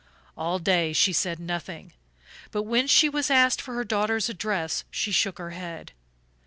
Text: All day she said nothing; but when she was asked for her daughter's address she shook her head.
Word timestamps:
All 0.35 0.57
day 0.57 0.93
she 0.93 1.13
said 1.13 1.39
nothing; 1.39 1.93
but 2.49 2.63
when 2.63 2.87
she 2.87 3.07
was 3.07 3.29
asked 3.29 3.61
for 3.61 3.75
her 3.75 3.83
daughter's 3.83 4.29
address 4.29 4.83
she 4.89 5.11
shook 5.11 5.37
her 5.37 5.51
head. 5.51 5.91